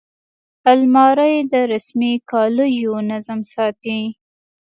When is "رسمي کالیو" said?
1.71-2.93